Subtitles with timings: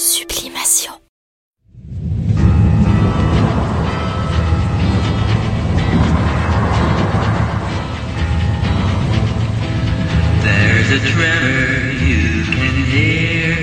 [0.00, 0.94] Sublimation.
[10.40, 13.56] There's a tremor you can hear.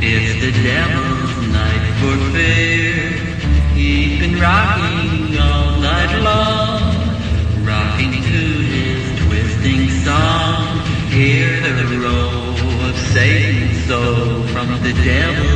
[0.00, 3.12] It's the devil's night for fear.
[3.74, 8.42] He's been rocking all night long, rocking to
[8.72, 10.80] his twisting song.
[11.10, 15.47] Hear the roll of Satan's soul from the devil.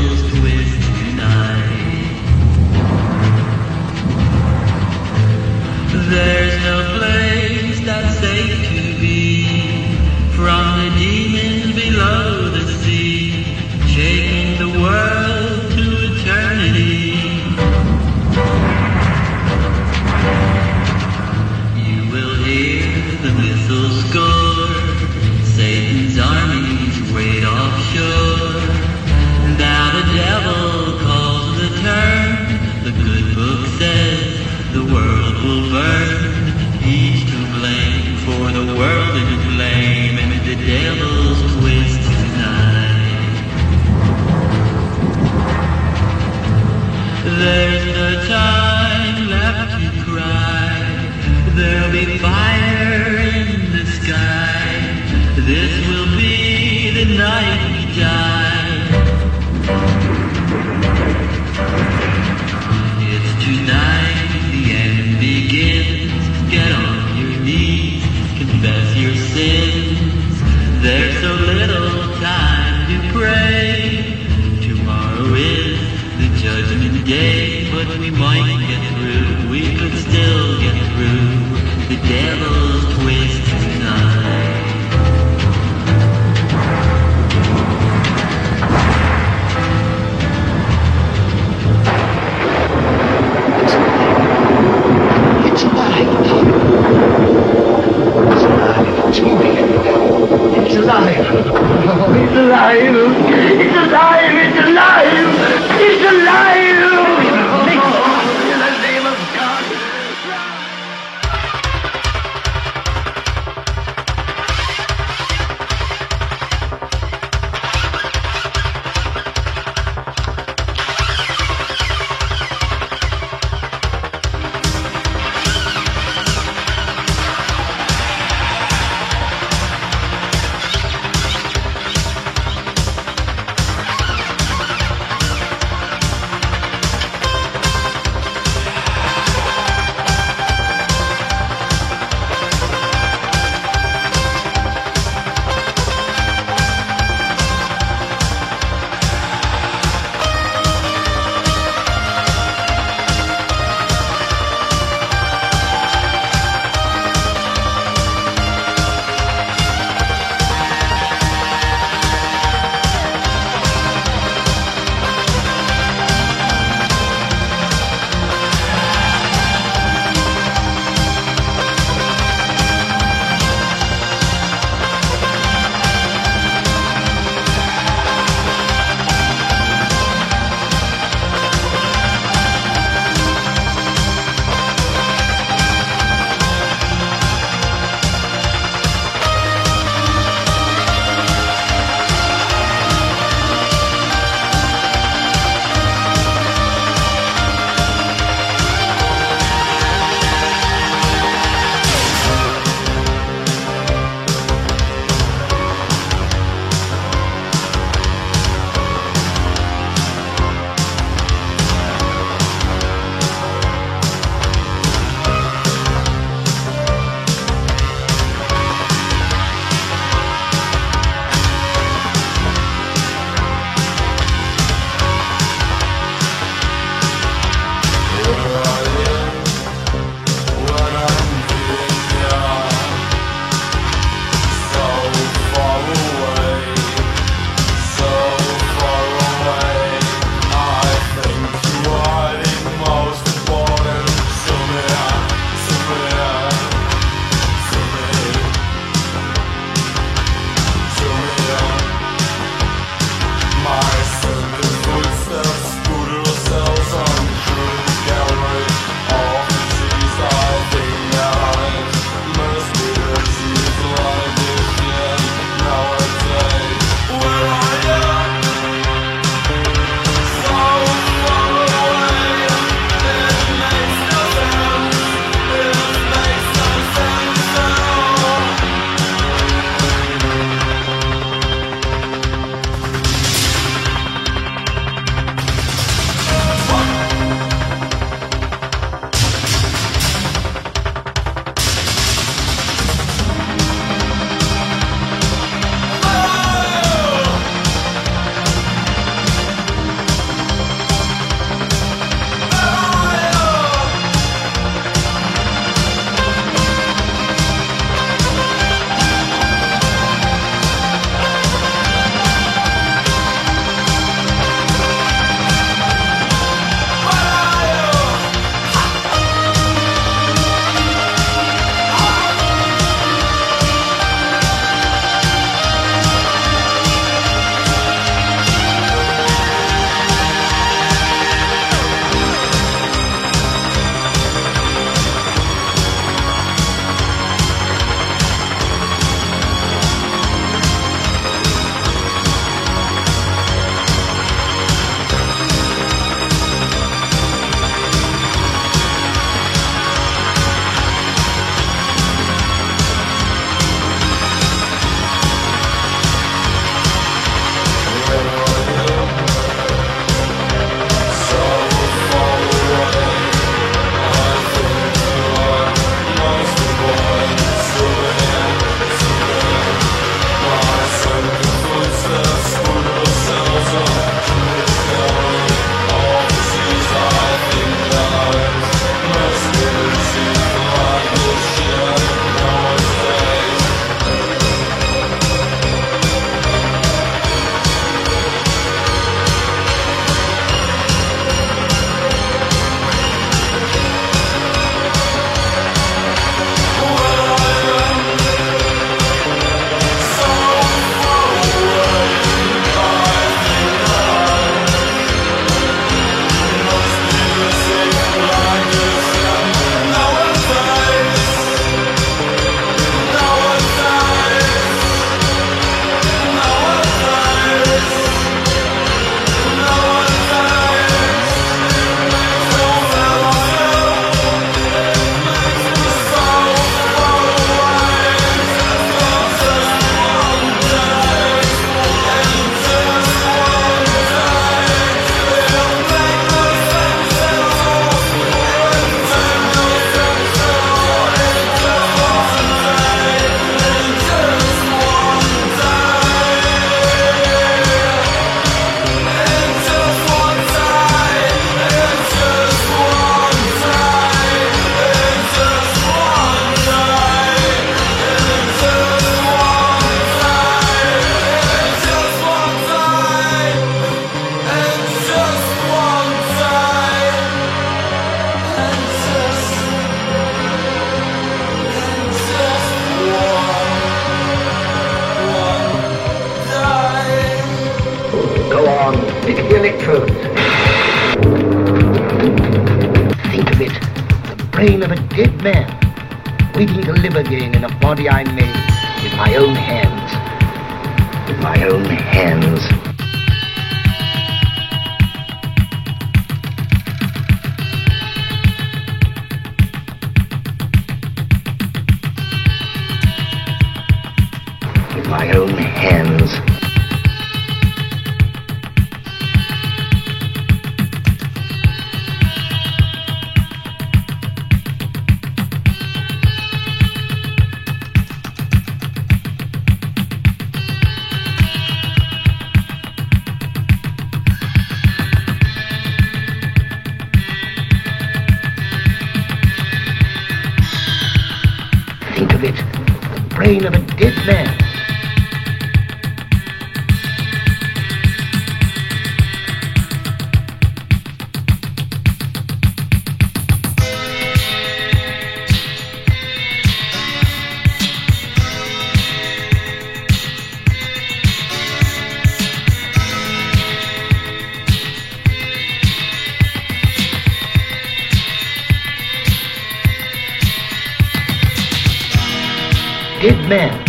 [563.52, 563.84] Man.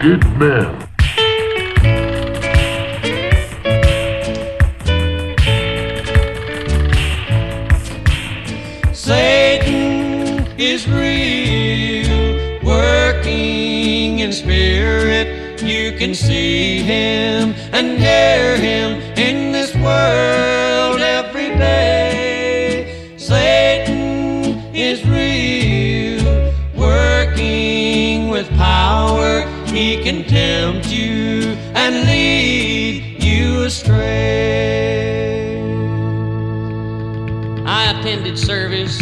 [0.00, 0.88] Dead man.
[8.92, 15.26] Satan is real, working in spirit.
[15.60, 20.57] You can see him and hear him in this world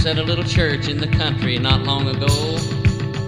[0.07, 2.59] at a little church in the country not long ago.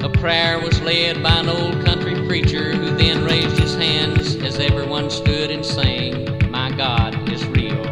[0.06, 4.60] A prayer was led by an old country preacher who then raised his hands as
[4.60, 7.84] everyone stood and sang, My God is real.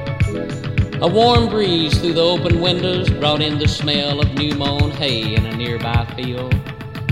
[1.03, 5.35] A warm breeze through the open windows brought in the smell of new mown hay
[5.35, 6.55] in a nearby field,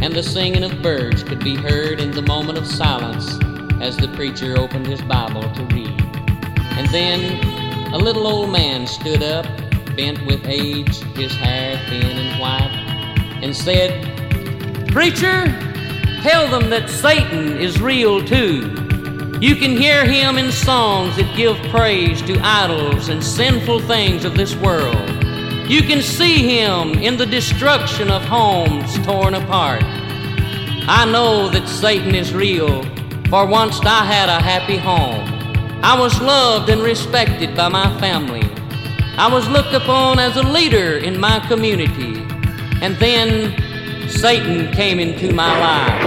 [0.00, 3.37] and the singing of birds could be heard in the moment of silence
[3.81, 6.00] as the preacher opened his Bible to read.
[6.78, 9.47] And then a little old man stood up,
[9.96, 13.90] bent with age, his hair thin and white, and said,
[14.88, 15.46] Preacher,
[16.22, 18.70] tell them that Satan is real too.
[19.40, 24.36] You can hear him in songs that give praise to idols and sinful things of
[24.36, 25.10] this world.
[25.68, 29.82] You can see him in the destruction of homes torn apart.
[30.86, 32.82] I know that Satan is real,
[33.28, 35.24] for once I had a happy home.
[35.82, 38.53] I was loved and respected by my family.
[39.16, 42.18] I was looked upon as a leader in my community.
[42.83, 46.02] And then Satan came into my life.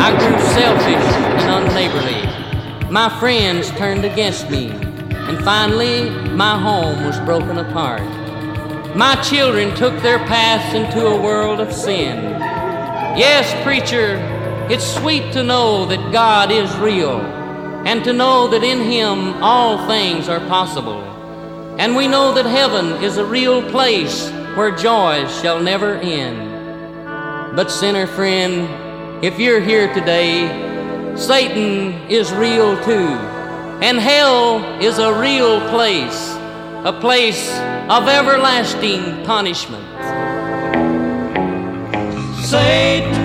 [0.00, 2.90] I grew selfish and unneighborly.
[2.92, 4.68] My friends turned against me.
[4.70, 8.02] And finally, my home was broken apart.
[8.94, 12.22] My children took their paths into a world of sin.
[13.18, 14.14] Yes, preacher,
[14.70, 17.20] it's sweet to know that God is real
[17.84, 21.15] and to know that in Him all things are possible.
[21.78, 27.54] And we know that heaven is a real place where joys shall never end.
[27.54, 33.16] But, sinner friend, if you're here today, Satan is real too.
[33.82, 36.34] And hell is a real place,
[36.84, 37.50] a place
[37.90, 39.84] of everlasting punishment.
[42.42, 43.15] Satan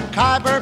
[0.00, 0.57] the Khyber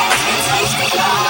[0.00, 1.29] Deus que seja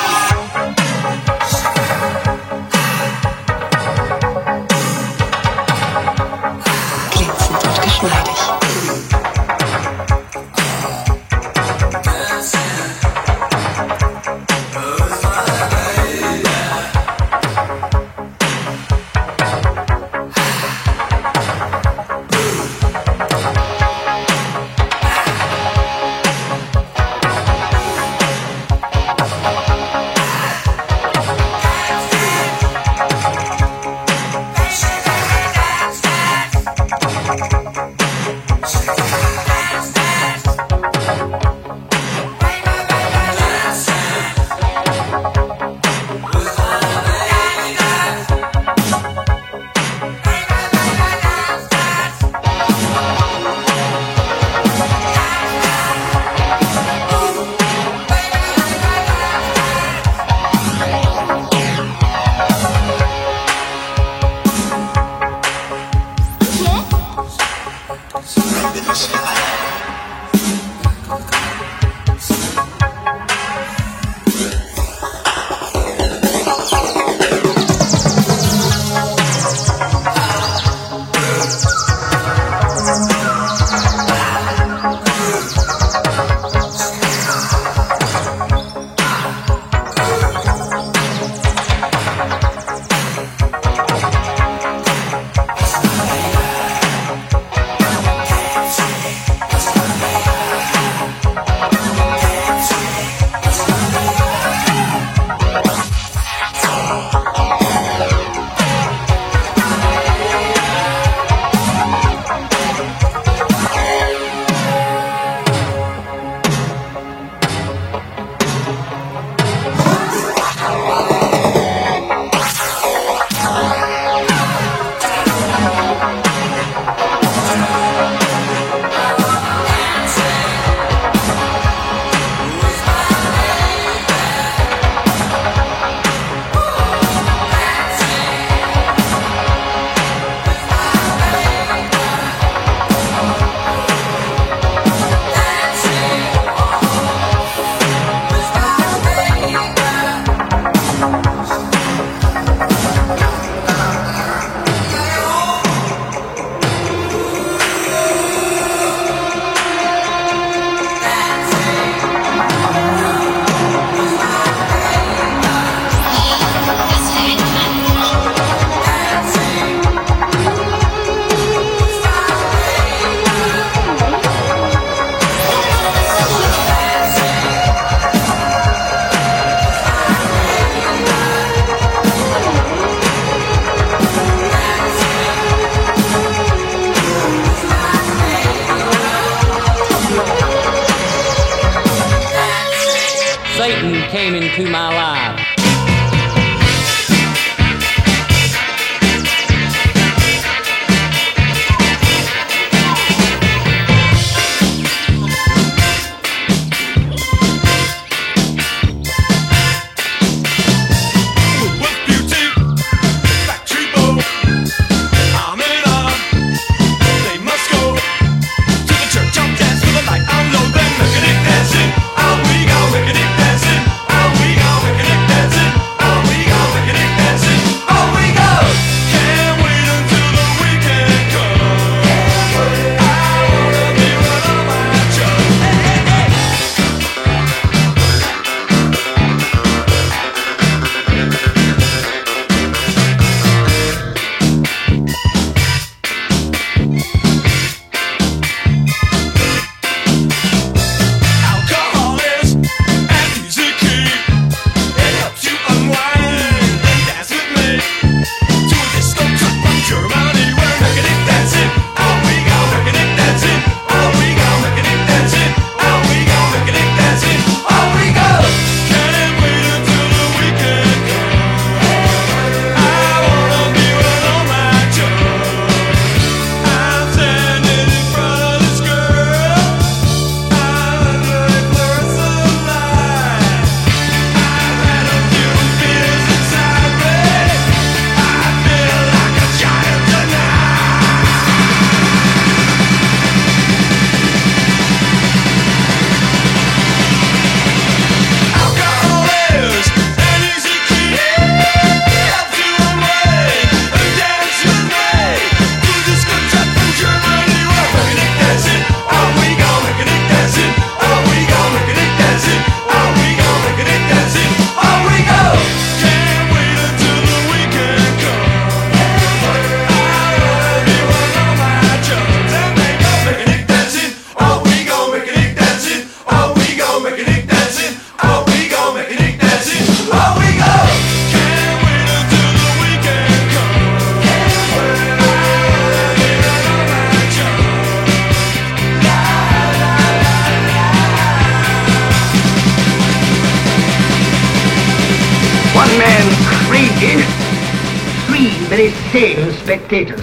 [348.26, 350.20] three very sane spectators.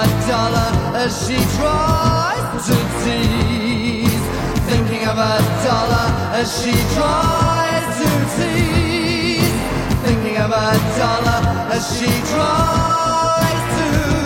[0.00, 0.70] a dollar
[1.04, 4.24] as she tries to tease.
[4.70, 6.06] Thinking of a dollar
[6.40, 9.56] as she tries to tease.
[10.04, 11.40] Thinking of a dollar
[11.76, 14.21] as she tries to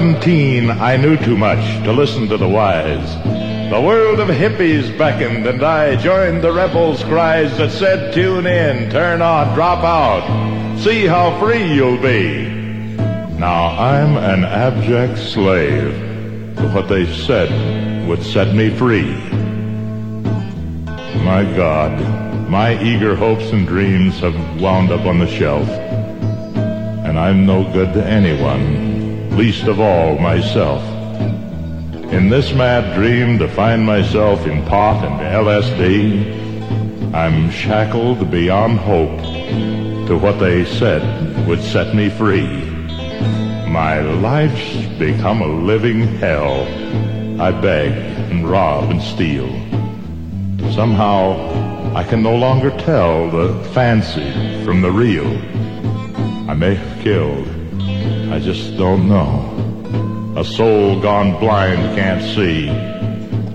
[0.00, 3.14] 17, I knew too much to listen to the wise.
[3.70, 8.90] The world of hippies beckoned, and I joined the rebels' cries that said, Tune in,
[8.90, 12.48] turn on, drop out, see how free you'll be.
[13.38, 15.92] Now I'm an abject slave
[16.56, 19.12] to what they said would set me free.
[21.22, 27.44] My God, my eager hopes and dreams have wound up on the shelf, and I'm
[27.44, 28.99] no good to anyone,
[29.30, 30.82] least of all myself.
[32.12, 39.20] In this mad dream to find myself in pot and LSD, I'm shackled beyond hope
[40.08, 42.64] to what they said would set me free.
[43.68, 46.62] My life's become a living hell.
[47.40, 47.92] I beg
[48.30, 49.48] and rob and steal.
[50.72, 55.28] Somehow I can no longer tell the fancy from the real.
[56.50, 57.59] I may have killed.
[58.30, 60.34] I just don't know.
[60.36, 62.68] A soul gone blind can't see.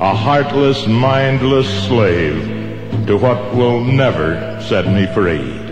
[0.01, 2.43] A heartless, mindless slave
[3.07, 5.65] to what will never set me free.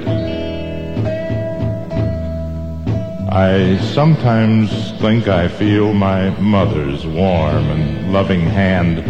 [3.29, 9.03] I sometimes think I feel my mother's warm and loving hand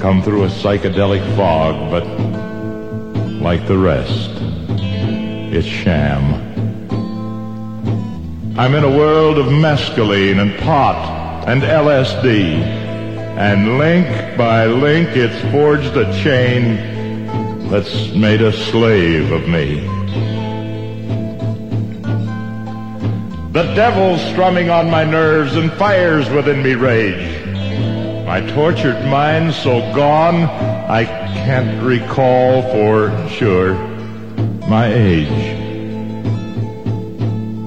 [0.00, 2.06] come through a psychedelic fog, but
[3.42, 4.30] like the rest,
[5.52, 6.51] it's sham.
[8.54, 12.60] I'm in a world of mescaline and pot and LSD,
[13.38, 19.80] and link by link it's forged a chain that's made a slave of me.
[23.52, 27.46] The devil's strumming on my nerves and fires within me rage.
[28.26, 30.42] My tortured mind so gone,
[30.90, 33.72] I can't recall for sure
[34.68, 35.61] my age.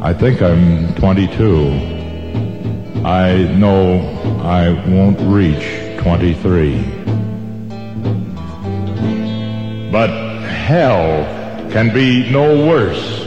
[0.05, 1.67] I think I'm 22.
[3.03, 3.97] I know
[4.43, 5.65] I won't reach
[5.97, 6.77] 23.
[9.91, 10.11] But
[10.45, 11.25] hell
[11.71, 13.23] can be no worse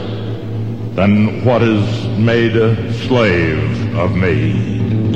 [0.95, 5.08] than what has made a slave of me.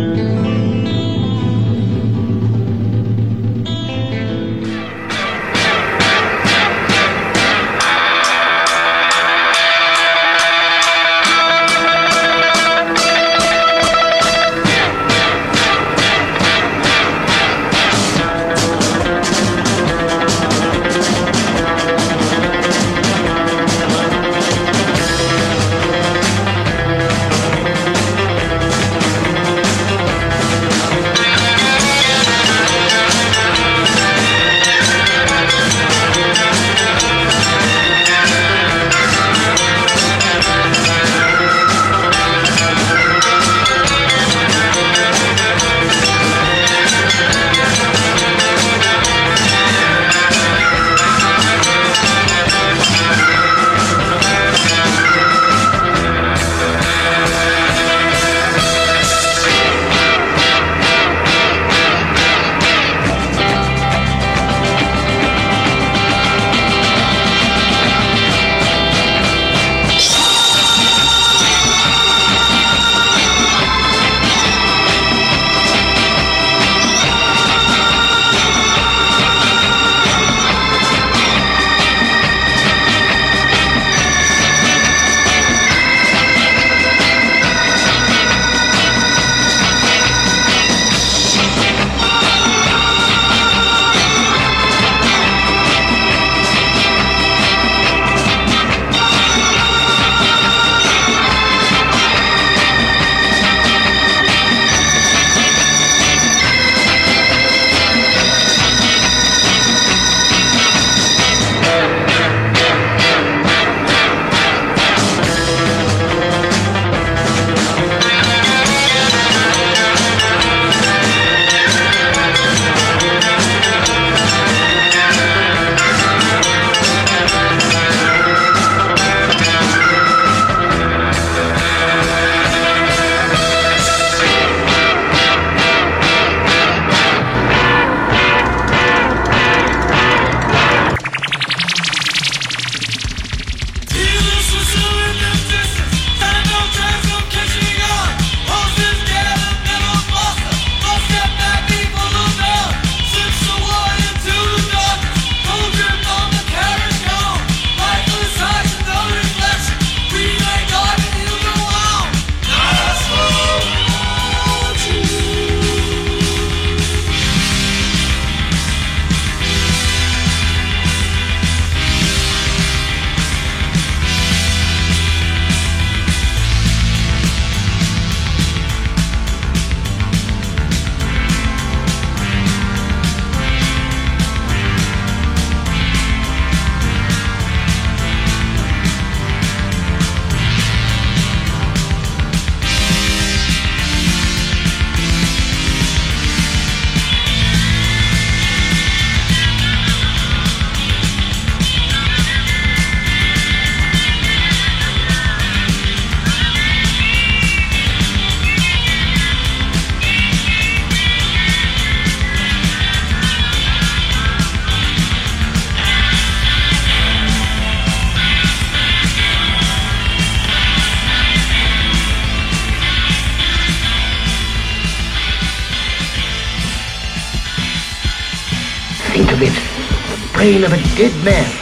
[230.61, 231.52] Of a good man.